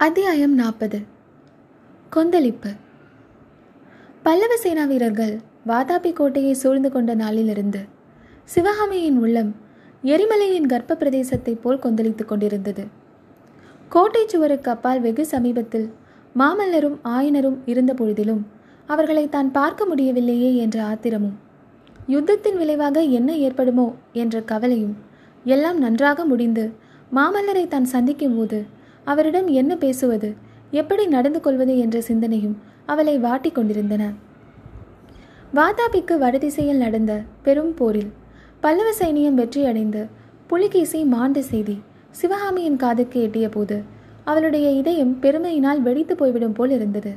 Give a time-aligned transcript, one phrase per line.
[0.00, 0.98] அத்தியாயம் நாற்பது.
[2.10, 2.70] கொந்தளிப்பு.
[4.22, 5.34] பல்லவ சேனா வீரர்கள்
[5.66, 7.80] வாதாபி கோட்டையை சூழ்ந்து கொண்ட நாளிலிருந்து
[8.44, 9.50] சிவகாமியின் உள்ளம்
[10.04, 12.84] எரிமலையின் கர்ப்ப பிரதேசத்தைப் போல் கொந்தளித்துக் கொண்டிருந்தது.
[13.88, 15.86] கோட்டை சுவருக்கு அப்பால் வெகு சமீபத்தில்
[16.34, 18.42] மாமல்லரும் ஆயனரும் இருந்த பொழுதிலும்
[18.86, 21.38] அவர்களை தான் பார்க்க முடியவில்லையே என்ற ஆத்திரமும்
[22.08, 24.96] யுத்தத்தின் விளைவாக என்ன ஏற்படுமோ என்ற கவலையும்
[25.44, 26.66] எல்லாம் நன்றாக முடிந்து
[27.14, 28.58] மாமல்லரை தான் சந்திக்கும் போது
[29.12, 30.28] அவரிடம் என்ன பேசுவது?
[30.80, 32.56] எப்படி நடந்து கொள்வது என்ற சிந்தனையும்
[32.92, 34.04] அவளை வாட்டி கொண்டிருந்தன.
[35.54, 37.12] வாதாபிக்கு வடதிசையில் நடந்த
[37.46, 38.10] பெரும் போரில்
[38.64, 40.02] பல்லவ சைனியம் வெற்றியடைந்து
[40.50, 41.76] புலிகேசி மாண்ட செய்தி
[42.10, 43.76] சிவகாமியின் காதுக்கு எட்டிய போது
[44.30, 47.12] அவளுடைய இதயம் பெருமையினால் வெடித்து போய்விடும் போல் இருந்தது.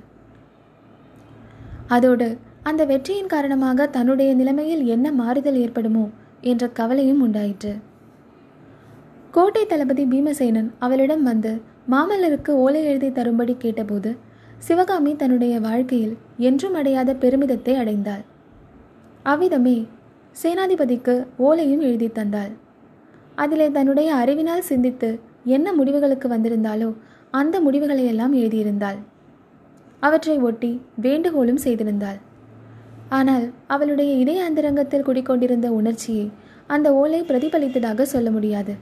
[1.95, 2.27] அதோடு
[2.69, 6.05] அந்த வெற்றியின் காரணமாக தன்னுடைய நிலைமையில் என்ன மாறுதல் ஏற்படுமோ
[6.51, 7.73] என்ற கவலையும் உண்டாயிற்று.
[9.35, 11.51] கோட்டை தளபதி பீமசேனன் அவளிடம் வந்து
[11.91, 14.11] மாமல்லருக்கு ஓலை எழுதி தரும்படி கேட்டபோது
[14.57, 18.21] சிவகாமி தன்னுடைய வாழ்க்கையில் என்றும் அடையாத பெருமிதத்தை அடைந்தாள்.
[19.25, 19.77] அவ்விதமே
[20.43, 21.15] சேனாதிபதிக்கு
[21.47, 22.53] ஓலையும் எழுதி தந்தாள்.
[23.35, 25.09] அதிலே தன்னுடைய அறிவினால் சிந்தித்து
[25.55, 26.89] என்ன முடிவுகளுக்கு வந்திருந்தாலோ
[27.31, 28.99] அந்த முடிவுகளையெல்லாம் எழுதியிருந்தாள்.
[30.01, 30.71] அவற்றை ஒட்டி
[31.01, 32.19] வேண்டுகோளும் செய்திருந்தாள்.
[33.09, 36.25] ஆனால் அவளுடைய இதய அந்தரங்கத்தில் குடிக்கொண்டிருந்த உணர்ச்சியை
[36.67, 38.73] அந்த ஓலை பிரதிபலித்ததாக சொல்ல முடியாது.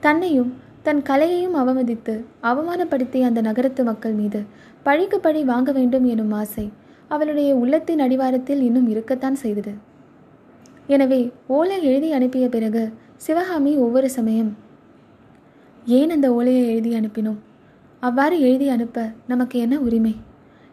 [0.00, 0.50] தன்னையும்
[0.82, 2.14] தன் கலையையும் அவமதித்து
[2.50, 4.40] அவமானப்படுத்திய அந்த நகரத்து மக்கள் மீது
[4.82, 6.66] பழிக்கு பழி வாங்க வேண்டும் எனும் ஆசை
[7.08, 9.72] அவளுடைய உள்ளத்தின் அடிவாரத்தில் இன்னும் இருக்கத்தான் செய்தது.
[10.86, 12.82] எனவே ஓலை எழுதி அனுப்பிய பிறகு
[13.16, 14.50] சிவகாமி ஒவ்வொரு சமயம்
[15.98, 17.40] ஏன் அந்த ஓலையை எழுதி அனுப்பினோம்?
[18.00, 20.14] அவ்வாறு எழுதி அனுப்ப நமக்கு என்ன உரிமை?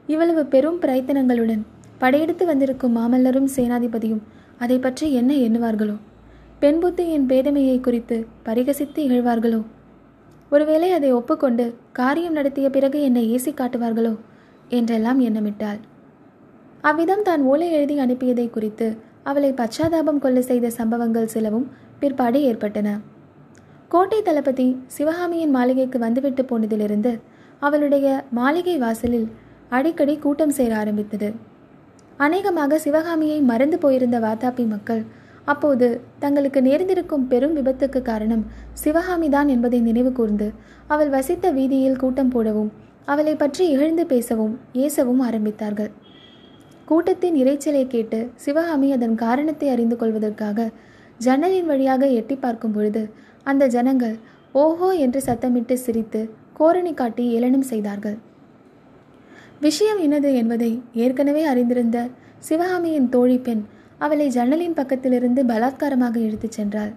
[0.07, 1.63] இவ்வளவு பெரும் பிரயத்தனங்களுடன்
[1.97, 4.25] படையெடுத்து வந்திருக்கும் மாமல்லரும் சேனாதிபதியும்
[4.57, 5.95] அதை பற்றி என்ன எண்ணுவார்களோ?
[6.59, 9.59] பெண் புத்தியின் பேதமையை குறித்து பரிகசித்து இகழ்வார்களோ?
[10.51, 14.13] ஒருவேளை அதை ஒப்புக்கொண்டு காரியம் நடத்திய பிறகு என்னை ஏசி காட்டுவார்களோ?
[14.69, 15.79] என்றெல்லாம் எண்ணமிட்டாள்.
[16.81, 18.87] அவ்விதம் தான் ஓலை எழுதி அனுப்பியதை குறித்து
[19.23, 21.67] அவளை பச்சாதாபம் கொள்ள செய்த சம்பவங்கள் சிலவும்
[21.99, 22.89] பிற்பாடு ஏற்பட்டன.
[23.87, 27.11] கோட்டை தளபதி சிவகாமியின் மாளிகைக்கு வந்துவிட்டு போனதிலிருந்து
[27.59, 29.27] அவளுடைய மாளிகை வாசலில்
[29.69, 31.29] அடிக்கடி கூட்டம் சேர ஆரம்பித்தது.
[32.17, 35.01] அநேகமாக சிவகாமியை மறந்து போயிருந்த வாதாபி மக்கள்
[35.51, 35.87] அப்போது
[36.23, 38.43] தங்களுக்கு நேர்ந்திருக்கும் பெரும் விபத்துக்கு காரணம்
[38.83, 40.47] சிவகாமி தான் என்பதை நினைவு கூர்ந்து
[40.93, 42.71] அவள் வசித்த வீதியில் கூட்டம் போடவும்
[43.11, 44.55] அவளை பற்றி இகழ்ந்து பேசவும்
[44.85, 45.91] ஏசவும் ஆரம்பித்தார்கள்.
[46.87, 50.67] கூட்டத்தின் இறைச்சலை கேட்டு சிவகாமி அதன் காரணத்தை அறிந்து கொள்வதற்காக
[51.19, 53.03] ஜன்னலின் வழியாக எட்டி பார்க்கும் பொழுது
[53.45, 54.15] அந்த ஜனங்கள்
[54.55, 56.21] ஓஹோ என்று சத்தமிட்டு சிரித்து
[56.59, 58.17] கோரணி காட்டி ஏளனம் செய்தார்கள்.
[59.65, 60.71] விஷயம் என்னது என்பதை
[61.03, 61.97] ஏற்கனவே அறிந்திருந்த
[62.47, 63.63] சிவகாமியின் தோழி பெண்
[63.97, 66.91] அவளை ஜன்னலின் பக்கத்திலிருந்து பலாத்காரமாக இழுத்துச் சென்றாள்.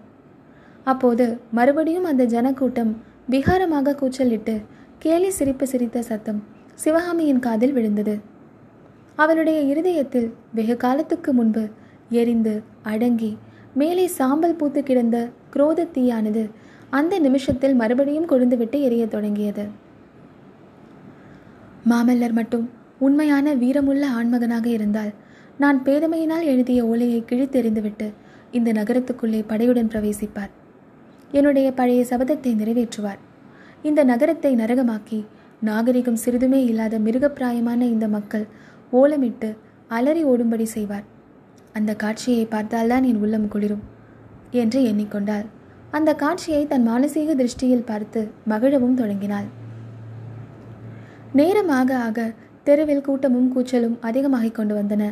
[0.85, 1.27] அப்போது
[1.59, 2.93] மறுபடியும் அந்த ஜனக்கூட்டம்
[3.31, 4.55] விகாரமாக கூச்சலிட்டு
[4.99, 6.41] கேலி சிரிப்பு சிரித்த சத்தம்
[6.75, 8.15] சிவகாமியின் காதில் விழுந்தது.
[9.15, 11.65] அவளுடைய இருதயத்தில் வெகு காலத்துக்கு முன்பு
[12.21, 12.55] எரிந்து
[12.93, 13.33] அடங்கி
[13.75, 15.17] மேலே சாம்பல் பூத்து கிடந்த
[15.55, 16.45] குரோத தீயானது
[16.99, 19.65] அந்த நிமிஷத்தில் மறுபடியும் கொழுந்துவிட்டு எரிய தொடங்கியது.
[21.91, 22.65] மாமல்லர் மட்டும்
[22.99, 25.13] உண்மையான வீரமுள்ள ஆண்மகனாக இருந்தால்
[25.63, 28.07] நான் பேதமையினால் எழுதிய ஓலையை கிழித்தெறிந்துவிட்டு
[28.51, 30.53] இந்த நகரத்துக்குள்ளே படையுடன் பிரவேசிப்பார்.
[31.33, 33.21] என்னுடைய பழைய சபதத்தை நிறைவேற்றுவார்.
[33.83, 35.21] இந்த நகரத்தை நரகமாக்கி
[35.61, 38.47] நாகரிகம் சிறிதுமே இல்லாத மிருகப்பிராயமான இந்த மக்கள்
[38.93, 39.57] ஓலமிட்டு
[39.89, 41.07] அலறி ஓடும்படி செய்வார்.
[41.73, 43.85] அந்த காட்சியை பார்த்தால்தான் என் உள்ளம் குளிரும்
[44.51, 45.47] என்று எண்ணிக்கொண்டாள்.
[45.91, 49.49] அந்த காட்சியை தன் மானசீக திருஷ்டியில் பார்த்து மகிழவும் தொடங்கினாள்.
[51.33, 52.31] நேரமாக ஆக
[52.65, 55.05] தெருவில் கூட்டமும் கூச்சலும் அதிகமாகிக் கொண்டு வந்தன.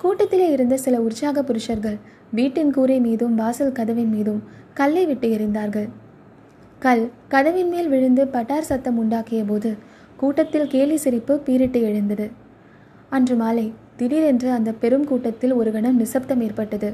[0.00, 1.96] கூட்டத்திலே இருந்த சில உற்சாக புருஷர்கள்
[2.36, 4.40] வீட்டின் கூரை மீதும் வாசல் கதவின் மீதும்
[4.74, 5.88] கல்லை விட்டு எறிந்தார்கள்.
[6.78, 9.70] கல் கதவின் மேல் விழுந்து பட்டார் சத்தம் உண்டாக்கிய போது
[10.16, 12.26] கூட்டத்தில் கேலி சிரிப்பு பீரிட்டு எழுந்தது.
[13.08, 13.66] அன்று மாலை
[13.96, 16.90] திடீரென்று அந்த பெரும் கூட்டத்தில் ஒரு கணம் நிசப்தம் ஏற்பட்டது.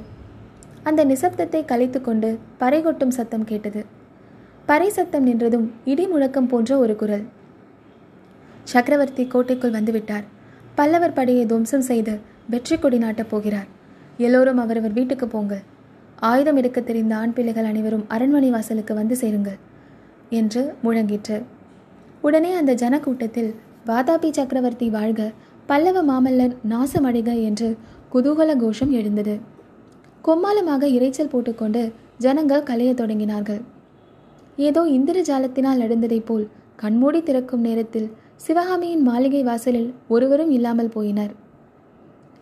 [0.82, 3.80] அந்த நிசப்தத்தை கலைத்து கொண்டு பறை கொட்டும் சத்தம் கேட்டது.
[4.66, 7.26] பறை சத்தம் நின்றதும் இடி முழக்கம் போன்ற ஒரு குரல்.
[8.62, 10.26] சக்கரவர்த்தி கோட்டைக்குள் வந்துவிட்டார்.
[10.74, 12.14] பல்லவர் படையை துவம்சம் செய்து
[12.48, 13.68] வெற்றி கொடி நாட்டப் போகிறார்.
[14.16, 15.62] எல்லோரும் அவரவர் வீட்டுக்கு போங்கள்.
[16.20, 19.58] ஆயுதம் எடுக்க தெரிந்த ஆண் பிள்ளைகள் அனைவரும் அரண்மனை வாசலுக்கு வந்து சேருங்கள்
[20.30, 21.42] என்று முழங்கிற்று.
[22.22, 23.54] உடனே அந்த ஜனக்கூட்டத்தில்
[23.86, 25.32] வாதாபி சக்கரவர்த்தி வாழ்க
[25.66, 27.68] பல்லவ மாமல்லன் நாசமடைக என்று
[28.12, 29.34] குதூகல கோஷம் எழுந்தது.
[30.24, 33.62] கொம்மாலமாக இறைச்சல் போட்டுக்கொண்டு ஜனங்கள் கலையத் தொடங்கினார்கள்.
[34.56, 36.46] ஏதோ இந்திர ஜாலத்தினால் நடந்ததைப் போல்
[36.76, 41.34] கண்மூடி திறக்கும் நேரத்தில் சிவகாமியின் மாளிகை வாசலில் ஒருவரும் இல்லாமல் போயினர்.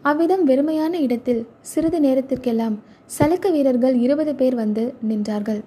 [0.09, 2.75] அவ்விதம் வெறுமையான இடத்தில் சிறிது நேரத்திற்கெல்லாம்
[3.19, 5.61] சலுக்க வீரர்கள் இருபது பேர் வந்து நின்றார்கள்.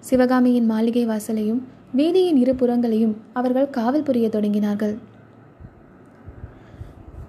[0.00, 1.60] சிவகாமியின் மாளிகை வாசலையும்
[1.96, 4.94] வீதியின் இரு புறங்களையும் அவர்கள் காவல் புரிய தொடங்கினார்கள்.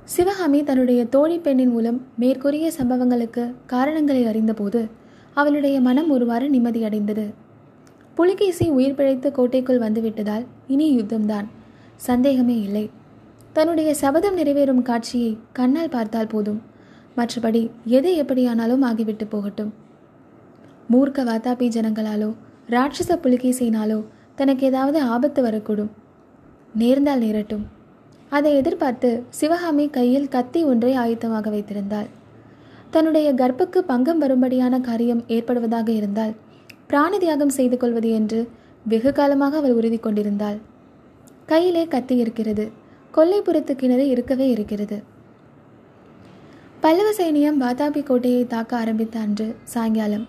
[0.04, 4.82] சிவகாமி தன்னுடைய தோழி பெண்ணின் மூலம் மேற்கூறிய சம்பவங்களுக்கு காரணங்களை அறிந்தபோது
[5.34, 7.26] அவளுடைய மனம் ஒருவாறு நிம்மதியடைந்தது
[8.16, 11.48] புலிகேசி உயிர் பிழைத்து கோட்டைக்குள் வந்துவிட்டதால் இனி யுத்தம்தான்.
[12.08, 12.86] சந்தேகமே இல்லை.
[13.53, 16.62] தன்னுடைய சபதம் நிறைவேறும் காட்சியை கண்ணால் பார்த்தால் போதும்.
[17.18, 17.62] மற்றபடி
[17.98, 19.74] எது எப்படியானாலும் ஆகிவிட்டு போகட்டும்.
[20.92, 22.30] மூர்க்க வாத்தாபி ஜனங்களாலோ
[22.69, 24.03] ராட்சச புலிகேசியினாலோ
[24.36, 25.92] தனக்கு ஏதாவது ஆபத்து வரக்கூடும்.
[26.75, 27.65] நேர்ந்தால் நேரட்டும்.
[28.30, 32.09] அதை எதிர்பார்த்து சிவகாமி கையில் கத்தி ஒன்றை ஆயத்தமாக வைத்திருந்தாள்.
[32.92, 36.33] தன்னுடைய கர்ப்புக்கு பங்கம் வரும்படியான காரியம் ஏற்படுவதாக இருந்தால்
[36.88, 38.39] பிராண தியாகம் செய்து கொள்வது என்று
[38.86, 40.57] வெகு காலமாக அவள் உறுதி கொண்டிருந்தாள்.
[41.45, 42.65] கையிலே கத்தி இருக்கிறது.
[43.16, 45.04] கொல்லைப்புறத்து கிணறு இருக்கவே இருக்கிறது.
[46.80, 50.25] பல்லவ சைனியம் வாதாபி கோட்டையை தாக்க ஆரம்பித்த அன்று சாயங்காலம்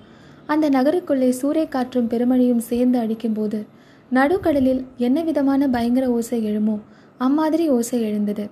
[0.47, 3.67] அந்த நகருக்குள்ளே சூறை காற்றும் பெருமழையும் சேர்ந்து அடிக்கும்போது
[4.11, 6.77] நடுக்கடலில் என்ன விதமான பயங்கர ஓசை எழுமோ
[7.19, 8.45] அம்மாதிரி ஓசை எழுந்தது.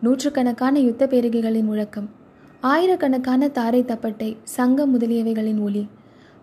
[0.00, 2.08] நூற்றுக்கணக்கான யுத்த பேரிகைகளின் முழக்கம்
[2.60, 5.88] ஆயிரக்கணக்கான தாரை தப்பட்டை சங்கம் முதலியவைகளின் ஒளி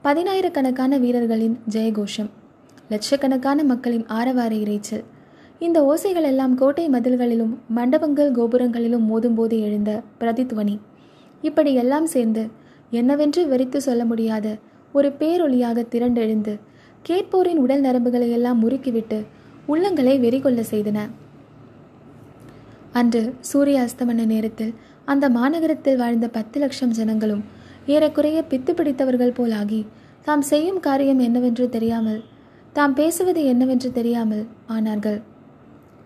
[0.03, 2.29] பதினாயிரக்கணக்கான வீரர்களின் ஜெயகோஷம்
[2.89, 5.03] லட்சக்கணக்கான மக்களின் ஆரவார இறைச்சல்
[5.65, 10.75] இந்த ஓசைகள் எல்லாம் கோட்டை மதில்களிலும் மண்டபங்கள் கோபுரங்களிலும் மோதும்போது எழுந்த பிரதித்வனி.
[11.41, 12.43] இப்படி எல்லாம் சேர்ந்து
[12.99, 14.47] என்னவென்று வெறித்து சொல்ல முடியாத.
[14.91, 16.53] ஒரு பேரொழியாக திரண்டெழுந்து
[17.05, 19.19] கேட்போரின் உடல் நரம்புகளை எல்லாம் முறுக்கிவிட்டு
[19.67, 20.99] உள்ளங்களை வெறிகொள்ள செய்தன.
[22.99, 24.73] அன்று சூரிய அஸ்தமன நேரத்தில்
[25.11, 27.43] அந்த மாநகரத்தில் வாழ்ந்த பத்து லட்சம் ஜனங்களும்
[27.93, 29.81] ஏறக்குறைய பித்து பிடித்தவர்கள் போலாகி
[30.27, 32.21] தாம் செய்யும் காரியம் என்னவென்று தெரியாமல்
[32.73, 34.45] தாம் பேசுவது என்னவென்று தெரியாமல்
[34.75, 35.19] ஆனார்கள்.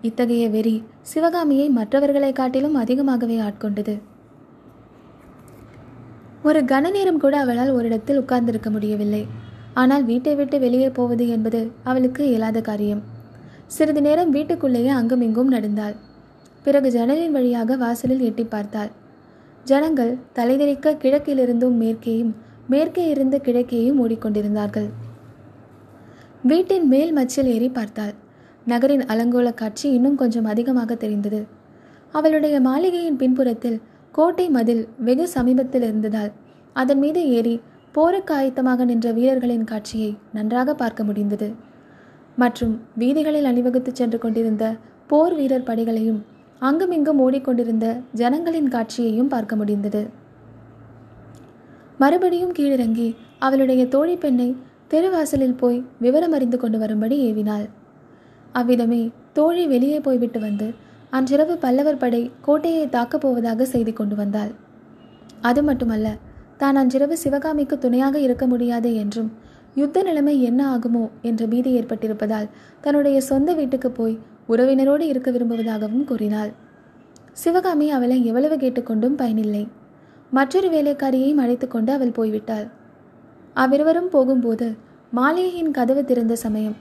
[0.01, 3.99] இத்தகைய வெறி சிவகாமியை மற்றவர்களை காட்டிலும் அதிகமாகவே ஆட்கொண்டது.
[6.43, 9.27] ஒரு கன நேரம் கூட அவளால் ஒரு இடத்தில் உட்கார்ந்திருக்க முடியவில்லை.
[9.73, 13.01] ஆனால் வீட்டை விட்டு வெளியே போவது என்பது அவளுக்கு இயலாத காரியம்.
[13.67, 15.95] சிறிது நேரம் வீட்டுக்குள்ளேயே அங்குமிங்கும் நடந்தாள்.
[16.63, 18.91] பிறகு ஜன்னலின் வழியாக வாசலில் எட்டி பார்த்தாள்.
[19.63, 22.33] ஜனங்கள் தலைதெறிக்க கிழக்கிலிருந்தும் மேற்கேயும்
[22.67, 24.89] மேற்கே இருந்து கிழக்கேயும் ஓடிக்கொண்டிருந்தார்கள்.
[26.43, 28.15] வீட்டின் மேல் மச்சில் ஏறி பார்த்தாள்.
[28.71, 31.41] நகரின் அலங்கோல காட்சி இன்னும் கொஞ்சம் அதிகமாக தெரிந்தது.
[32.17, 33.79] அவளுடைய மாளிகையின் பின்புறத்தில்
[34.11, 36.31] கோட்டை மதில் வெகு சமீபத்தில் இருந்ததால்
[36.81, 37.55] அதன் மீது ஏறி
[37.95, 41.49] போருக்கு ஆயத்தமாக நின்ற வீரர்களின் காட்சியை நன்றாக பார்க்க முடிந்தது.
[42.41, 44.65] மற்றும் வீதிகளில் அணிவகுத்து சென்று கொண்டிருந்த
[45.07, 46.19] போர் வீரர் படைகளையும்
[46.59, 47.87] அங்குமிங்கும் ஓடிக்கொண்டிருந்த
[48.21, 50.01] ஜனங்களின் காட்சியையும் பார்க்க முடிந்தது.
[52.01, 53.09] மறுபடியும் கீழிறங்கி
[53.45, 54.49] அவளுடைய தோழி பெண்ணை
[54.91, 57.67] தெருவாசலில் போய் விவரம் அறிந்து கொண்டு வரும்படி ஏவினாள்.
[58.59, 59.01] அவ்விதமே
[59.33, 60.67] தோழி வெளியே போய்விட்டு வந்து
[61.17, 64.51] அன்றிரவு பல்லவர் படை கோட்டையை தாக்கப் போவதாக செய்தி கொண்டு வந்தாள்.
[65.41, 66.07] அது மட்டுமல்ல
[66.57, 69.29] தான் அன்றிரவு சிவகாமிக்கு துணையாக இருக்க முடியாது என்றும்
[69.75, 72.47] யுத்த நிலைமை என்ன ஆகுமோ என்ற பீதி ஏற்பட்டிருப்பதால்
[72.81, 74.15] தன்னுடைய சொந்த வீட்டுக்கு போய்
[74.49, 76.51] உறவினரோடு இருக்க விரும்புவதாகவும் கூறினாள்.
[77.33, 79.63] சிவகாமி அவளை எவ்வளவு கேட்டுக்கொண்டும் பயனில்லை.
[80.31, 82.67] மற்றொரு வேலைக்காரியையும் அழைத்து கொண்டு அவள் போய்விட்டாள்.
[83.55, 84.67] அவ்விருவரும் போகும்போது
[85.11, 86.77] மாளிகையின் கதவு திறந்த சமயம்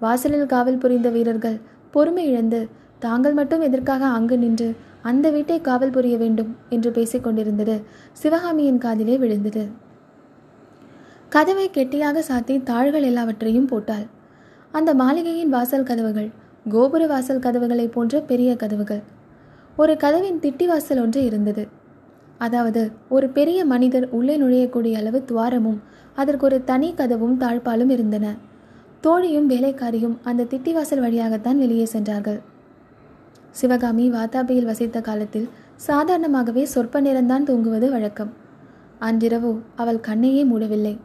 [0.00, 1.60] வாசலில் காவல் புரிந்த வீரர்கள்
[1.90, 2.68] பொறுமை இழந்து
[2.98, 6.56] தாங்கள் மட்டும் எதற்காக அங்கு நின்று அந்த வீட்டை காவல் புரிய வேண்டும்?
[6.70, 9.68] என்று பேசிக் கொண்டிருந்தது சிவகாமியின் காதிலே விழுந்தது.
[11.28, 14.06] கதவை கெட்டியாக சாத்தி தாள்கள் எல்லாவற்றையும் போட்டாள்.
[14.72, 16.30] அந்த மாளிகையின் வாசல் கதவுகள்
[16.68, 19.02] கோபுர வாசல் கதவுகளைப் போன்ற பெரிய கதவுகள்.
[19.76, 21.68] ஒரு கதவின் திட்டி வாசல் ஒன்று இருந்தது.
[22.38, 25.78] அதாவது ஒரு பெரிய மனிதர் உள்ளே நுழையக்கூடிய அளவு துவாரமும்
[26.14, 28.26] அதற்கு ஒரு தனி கதவும் தாழ்பாலும் இருந்தன.
[29.00, 32.40] தோழியும் வேலைக்காரியும் அந்த திட்டிவாசல் வழியாகத்தான் வெளியே சென்றார்கள்.
[33.50, 38.32] சிவகாமி வாத்தாபியில் வசித்த காலத்தில் சாதாரணமாகவே சொற்ப நேரம்தான் தூங்குவது வழக்கம்.
[38.98, 40.98] அன்றிரவு அவள் கண்ணையே மூடவில்லை.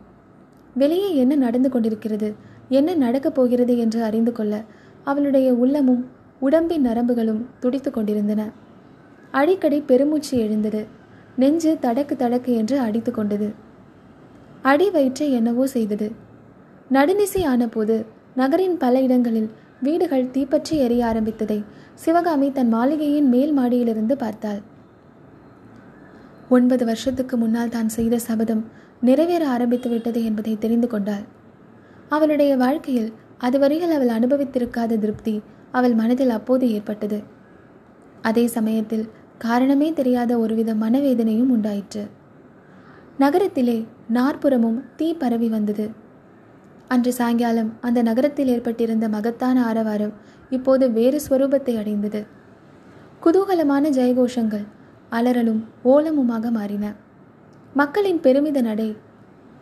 [0.74, 2.34] வெளியே என்ன நடந்து கொண்டிருக்கிறது
[2.70, 4.64] என்ன நடக்கப் போகிறது என்று அறிந்து கொள்ள
[5.04, 6.08] அவளுடைய உள்ளமும்
[6.40, 8.50] உடம்பின் நரம்புகளும் துடித்து கொண்டிருந்தன.
[9.32, 10.86] அடிக்கடி பெருமூச்சு எழுந்தது.
[11.36, 13.52] நெஞ்சு தடக்கு தடக்கு என்று அடித்து கொண்டது.
[14.62, 16.23] அடி வயிற்றை என்னவோ செய்தது.
[16.96, 17.96] நடுநிசை ஆனபோது
[18.40, 19.50] நகரின் பல இடங்களில்
[19.86, 21.58] வீடுகள் தீப்பற்றி எரிய ஆரம்பித்ததை
[22.04, 24.60] சிவகாமி தன் மாளிகையின் மேல் மாடியிலிருந்து பார்த்தாள்.
[26.50, 28.64] ஒன்பது வருஷத்துக்கு முன்னால் தான் செய்த சபதம்
[29.02, 31.26] நிறைவேற ஆரம்பித்து விட்டது என்பதை தெரிந்து கொண்டாள்.
[32.10, 33.10] அவளுடைய வாழ்க்கையில்
[33.48, 35.36] அதுவரையில் அவள் அனுபவித்திருக்காத திருப்தி
[35.72, 37.20] அவள் மனதில் அப்போது ஏற்பட்டது.
[38.22, 39.06] அதே சமயத்தில்
[39.38, 42.04] காரணமே தெரியாத ஒருவித மனவேதனையும் உண்டாயிற்று.
[43.18, 43.80] நகரத்திலே
[44.18, 45.86] நாற்புறமும் தீ பரவி வந்தது.
[46.92, 50.14] அன்று சாயங்காலம் அந்த நகரத்தில் ஏற்பட்டிருந்த மகத்தான ஆரவாரம்
[50.50, 52.22] இப்போது வேறு ஸ்வரூபத்தை அடைந்தது.
[53.26, 54.66] குதூகலமான ஜெயகோஷங்கள்
[55.12, 56.86] அலறலும் ஓலமுமாக மாறின.
[57.76, 58.90] மக்களின் பெருமித நடை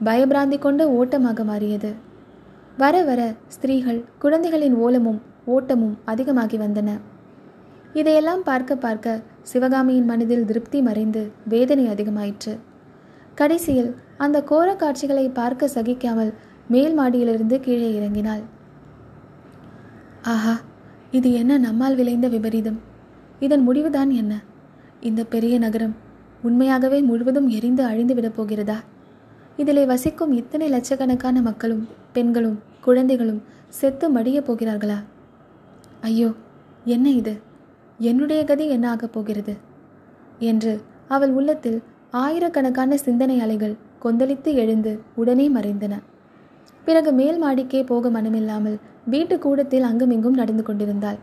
[0.04, 1.92] பயபிராந்தி கொண்ட ஓட்டமாக மாறியது.
[2.78, 6.90] வர வர ஸ்திரீகள் குழந்தைகளின் ஓலமும் ஓட்டமும் அதிகமாகி வந்தன.
[7.94, 12.54] இதையெல்லாம் பார்க்க பார்க்க சிவகாமியின் மனதில் திருப்தி மறைந்து வேதனை அதிகமாயிற்று.
[13.36, 16.32] கடைசியில் அந்த கோர காட்சிகளை பார்க்க சகிக்காமல்
[16.68, 18.42] மேல் மாடியிலிருந்து கீழே இறங்கினாள்.
[20.22, 20.60] ஆஹா
[21.12, 22.80] இது என்ன நம்மால் விளைந்த விபரீதம்?
[23.40, 24.42] இதன் முடிவுதான் என்ன?
[25.00, 25.96] இந்த பெரிய நகரம்
[26.42, 28.84] உண்மையாகவே முழுவதும் எரிந்து அழிந்து விடப் போகிறதா?
[29.58, 35.04] இதிலே வசிக்கும் இத்தனை லட்சக்கணக்கான மக்களும் பெண்களும் குழந்தைகளும் செத்து மடியப் போகிறார்களா?
[36.02, 36.32] ஐயோ
[36.86, 37.40] என்ன இது?
[37.98, 39.56] என்னுடைய கதி என்ன ஆகப் போகிறது?
[40.40, 46.00] என்று அவள் உள்ளத்தில் ஆயிரக்கணக்கான சிந்தனை அலைகள் கொந்தளித்து எழுந்து உடனே மறைந்தன.
[46.86, 51.20] பிறகு மேல் மாடிக்கே போக மனமில்லாமல் வீட்டு கூடத்தில் அங்குமிங்கும் நடந்து கொண்டிருந்தாள்.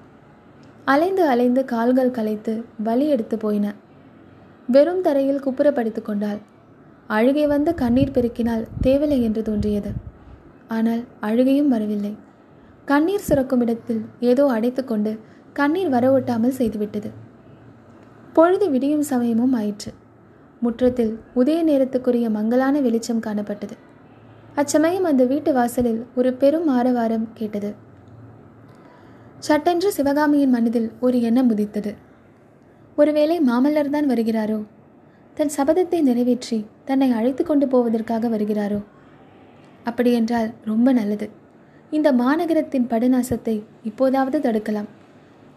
[0.84, 3.66] அலைந்து அலைந்து கால்கள் களைத்து வலி எடுத்து போயின.
[4.66, 6.40] வெறும் தரையில் குப்புற படித்து கொண்டாள்.
[7.06, 9.90] அழுகை வந்து கண்ணீர் பெருக்கினால் தேவலை என்று தோன்றியது.
[10.68, 12.16] ஆனால் அழுகையும் வரவில்லை.
[12.84, 15.12] கண்ணீர் சுரக்கும் இடத்தில் ஏதோ அடைத்து கொண்டு
[15.52, 17.10] கண்ணீர் வரவொட்டாமல் செய்துவிட்டது.
[18.32, 19.92] பொழுது விடியும் சமயமும் ஆயிற்று.
[20.62, 23.76] முற்றத்தில் உதய நேரத்துக்குரிய மங்களான வெளிச்சம் காணப்பட்டது.
[24.54, 27.74] அச்சமயம் அந்த வீட்டு வாசலில் ஒரு பெரும் ஆரவாரம் கேட்டது.
[29.38, 31.94] சட்டென்று சிவகாமியின் மனதில் ஒரு எண்ணம் உதித்தது.
[32.96, 34.64] ஒருவேளை மாமல்லர் தான் வருகிறாரோ?
[35.34, 38.84] தன் சபதத்தை நிறைவேற்றி தன்னை அழைத்து கொண்டு போவதற்காக வருகிறாரோ?
[39.84, 41.28] அப்படியென்றால் ரொம்ப நல்லது.
[41.90, 44.88] இந்த மாநகரத்தின் படுநாசத்தை இப்போதாவது தடுக்கலாம்.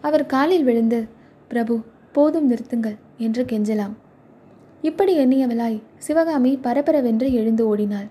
[0.00, 1.08] அவர் காலில் விழுந்து
[1.48, 1.80] பிரபு
[2.12, 3.92] போதும் நிறுத்துங்கள் என்று கெஞ்சலாம்.
[4.82, 8.08] இப்படி எண்ணியவளாய் சிவகாமி பரபரவென்று எழுந்து ஓடினாள்.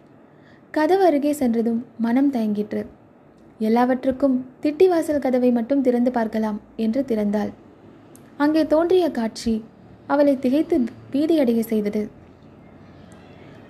[0.75, 2.82] கதவு அருகே சென்றதும் மனம் தயங்கிற்று.
[3.60, 7.51] எல்லாவற்றுக்கும் திட்டிவாசல் கதவை மட்டும் திறந்து பார்க்கலாம் என்று திறந்தாள்.
[8.38, 9.54] அங்கே தோன்றிய காட்சி
[10.08, 10.78] அவளை திகைத்து
[11.13, 12.04] பீதியடைய செய்தது.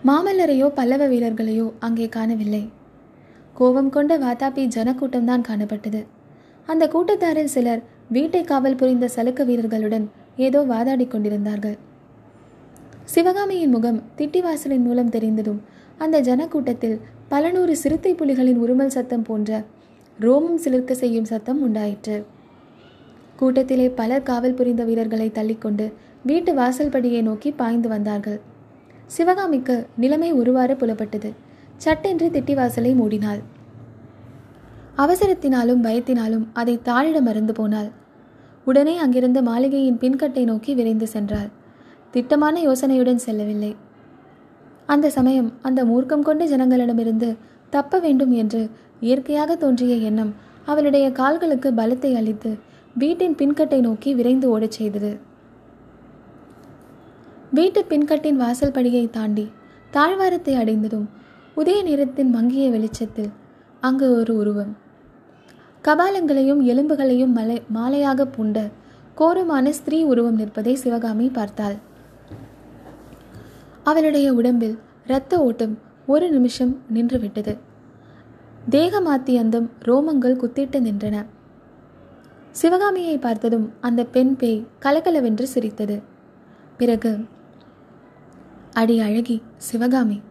[0.09, 2.63] மாமல்லரையோ பல்லவ வீரர்களையோ அங்கே காணவில்லை.
[3.55, 6.03] கோபம் கொண்ட வாதாபி ஜனக்கூட்டம்தான் காணப்பட்டது.
[6.67, 7.83] அந்த கூட்டத்தாரில் சிலர்
[8.15, 10.05] வீட்டை காவல் புரிந்த சலுக்க வீரர்களுடன்
[10.47, 11.77] ஏதோ வாதாடி கொண்டிருந்தார்கள்.
[13.13, 15.61] சிவகாமியின் முகம் திட்டிவாசலின் மூலம் தெரிந்ததும்
[16.03, 19.63] அந்த ஜனக்கூட்டத்தில் பல நூறு சிறுத்தை புலிகளின் உருமல் சத்தம் போன்ற
[20.19, 22.17] ரோமம் சிலிர்க்க செய்யும் சத்தம் உண்டாயிற்று.
[23.35, 25.85] கூட்டத்திலே பலர் காவல் புரிந்த வீரர்களை தள்ளிக்கொண்டு
[26.23, 28.39] வீட்டு வாசல் படியை நோக்கி பாய்ந்து வந்தார்கள்.
[29.05, 31.29] சிவகாமிக்கு நிலைமை ஒருவாறு புலப்பட்டது.
[31.77, 33.41] சட்டென்று திட்டி வாசலை மூடினாள்.
[34.97, 37.89] அவசரத்தினாலும் பயத்தினாலும் அதை தாழிட மறந்து போனாள்.
[38.65, 41.49] உடனே அங்கிருந்த மாளிகையின் பின்கட்டை நோக்கி விரைந்து சென்றாள்.
[42.11, 43.71] திட்டமான யோசனையுடன் செல்லவில்லை.
[44.93, 47.29] அந்த சமயம் அந்த மூர்க்கம் கொண்ட ஜனங்களிடமிருந்து
[47.69, 48.61] தப்ப வேண்டும் என்று
[48.99, 50.31] இயற்கையாக தோன்றிய எண்ணம்
[50.65, 52.51] அவளுடைய கால்களுக்கு பலத்தை அளித்து
[52.95, 55.11] வீட்டின் பின்கட்டை நோக்கி விரைந்து ஓடச் செய்தது.
[57.51, 59.45] வீட்டு பின்கட்டின் வாசல் படியை தாண்டி
[59.93, 61.07] தாழ்வாரத்தை அடைந்ததும்
[61.57, 63.31] உதய நேரத்தின் மங்கிய வெளிச்சத்தில்
[63.83, 64.73] அங்கு ஒரு உருவம்.
[65.83, 68.57] கபாலங்களையும் எலும்புகளையும் மலை மாலையாக பூண்ட
[69.15, 71.77] கோரமான ஸ்திரீ உருவம் நிற்பதை சிவகாமி பார்த்தாள்.
[73.91, 77.53] அவளுடைய உடம்பில் இரத்த ஓட்டம் ஒரு நிமிஷம் நின்றுவிட்டது.
[78.69, 81.25] தேகமாத்தி அந்தம் ரோமங்கள் குத்திட்டு நின்றன.
[82.51, 85.97] சிவகாமியை பார்த்ததும் அந்த பெண் பேய் கலகலவென்று சிரித்தது.
[86.77, 87.11] பிறகு
[88.73, 90.21] அடி அழகி சிவகாமி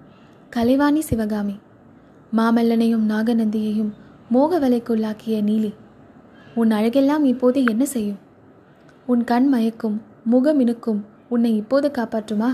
[0.56, 1.56] கலைவாணி சிவகாமி
[2.36, 3.92] மாமல்லனையும் நாகநந்தியையும்
[4.30, 5.74] மோக வலைக்குள்ளாக்கிய நீலி
[6.54, 8.20] உன் அழகெல்லாம் இப்போது என்ன செய்யும்?
[9.06, 10.00] உன் கண் மயக்கும்
[10.32, 12.50] முகமினுக்கும் உன்னை இப்போது காப்பாற்றுமா?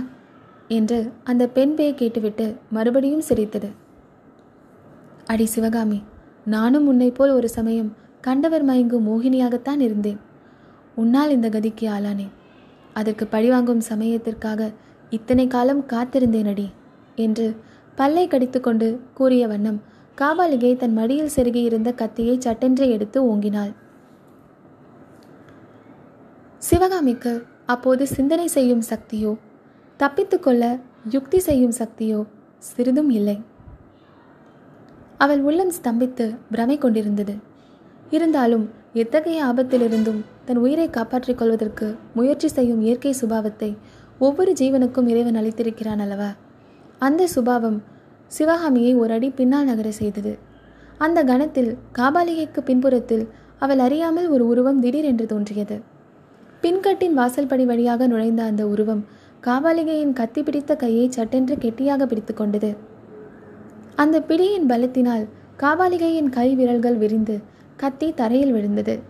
[0.68, 3.68] என்று அந்த பெண் பேய் கேட்டுவிட்டு மறுபடியும் சிரித்தது.
[5.24, 5.98] அடி சிவகாமி
[6.44, 10.18] நானும் உன்னை போல் ஒரு சமயம் கண்டவர் மயங்கும் மோகினியாகத்தான் இருந்தேன்.
[10.94, 12.34] உன்னால் இந்த கதிக்கு ஆளானேன்
[12.92, 14.70] அதற்கு பழிவாங்கும் சமயத்திற்காக
[15.10, 16.68] இத்தனை காலம் காத்திருந்தேன் அடி
[17.14, 17.46] என்று
[17.94, 19.80] பல்லை கடித்துக்கொண்டு கூறிய வண்ணம்
[20.18, 23.72] காபாலிகை தன் மடியில் செருகியிருந்த கத்தியை சட்டென்றே எடுத்து ஓங்கினாள்.
[26.62, 27.32] சிவகாமிக்கு
[27.66, 29.32] அப்போது சிந்தனை செய்யும் சக்தியோ
[30.00, 30.64] தப்பித்துக்கொள்ள
[31.10, 32.20] யுக்தி செய்யும் சக்தியோ
[32.58, 33.36] சிறிதும் இல்லை.
[35.18, 37.34] அவள் உள்ளம் ஸ்தம்பித்து பிரமை கொண்டிருந்தது.
[38.10, 43.70] இருந்தாலும் எத்தகைய ஆபத்திலிருந்தும் தன் உயிரை காப்பாற்றிக் கொள்வதற்கு முயற்சி செய்யும் இயற்கை சுபாவத்தை
[44.18, 46.30] ஒவ்வொரு ஜீவனுக்கும் இறைவன் அளித்திருக்கிறான் அல்லவா?
[46.98, 47.78] அந்த சுபாவம்
[48.32, 50.32] சிவகாமியை ஒரு அடி பின்னால் நகர செய்தது.
[50.98, 53.24] அந்த கணத்தில் காபாலிகைக்கு பின்புறத்தில்
[53.58, 55.76] அவள் அறியாமல் ஒரு உருவம் திடீரென்று தோன்றியது.
[56.62, 59.02] பின்கட்டின் வாசல்படி வழியாக நுழைந்த அந்த உருவம்
[59.46, 62.76] காபாலிகையின் கத்தி பிடித்த கையை சட்டென்று கெட்டியாக பிடித்து கொண்டது.
[63.96, 65.24] அந்த பிடியின் பலத்தினால்
[65.58, 67.36] காவாலிகையின் கை விரல்கள் விரிந்து
[67.76, 69.00] கத்தி தரையில் விழுந்தது.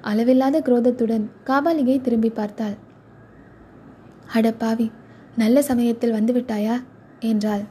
[0.00, 2.76] அளவில்லாத குரோதத்துடன் காபாலிகை திரும்பி பார்த்தாள்.
[4.34, 4.90] அடப்பாவி
[5.36, 6.76] நல்ல சமயத்தில் வந்துவிட்டாயா?
[7.20, 7.64] என்றாள்.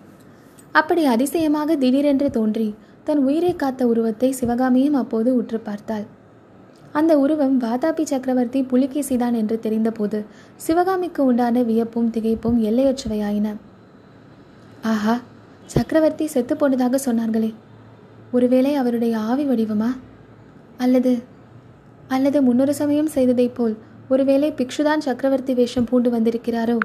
[0.71, 6.05] அப்படி அதிசயமாக திடீரென்று தோன்றி தன் உயிரை காத்த உருவத்தை சிவகாமியும் அப்போது உற்று பார்த்தாள்.
[6.95, 10.23] அந்த உருவம் வாதாபி சக்கரவர்த்தி புலிகேசிதான் என்று தெரிந்தபோது
[10.55, 13.55] சிவகாமிக்கு உண்டான வியப்பும் திகைப்பும் எல்லையற்றவையாயின.
[14.81, 15.19] ஆஹா
[15.65, 17.53] சக்கரவர்த்தி செத்து போனதாக சொன்னார்களே.
[18.31, 19.89] ஒருவேளை அவருடைய ஆவி வடிவமா?
[20.77, 21.19] அல்லது
[22.07, 23.77] அல்லது முன்னொரு சமயம் செய்ததைப் போல்
[24.09, 26.77] ஒருவேளை பிக்ஷுதான் சக்கரவர்த்தி வேஷம் பூண்டு வந்திருக்கிறாரோ?